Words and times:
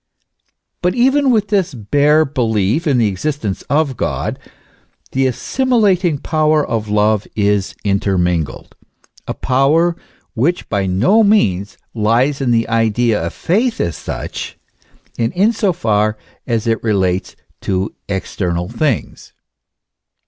f 0.47 0.53
But 0.81 0.95
even 0.95 1.29
with 1.29 1.49
this 1.49 1.75
bare 1.75 2.25
belief 2.25 2.87
in 2.87 2.97
the 2.97 3.07
exist 3.07 3.45
ence 3.45 3.61
of 3.69 3.97
God, 3.97 4.39
the 5.11 5.27
assimilating 5.27 6.17
power 6.17 6.65
of 6.65 6.89
love 6.89 7.27
is 7.35 7.75
intermingled; 7.83 8.75
a 9.27 9.35
power 9.35 9.95
which 10.33 10.67
by 10.69 10.87
no 10.87 11.21
means 11.21 11.77
lies 11.93 12.41
in 12.41 12.49
the 12.49 12.67
idea 12.67 13.23
of 13.23 13.31
faith 13.31 13.79
as 13.79 13.95
such, 13.95 14.57
and 15.19 15.31
in 15.33 15.53
so 15.53 15.71
far 15.71 16.17
as 16.47 16.65
it 16.65 16.81
relates 16.81 17.35
to 17.61 17.93
external 18.09 18.69
things. 18.69 19.33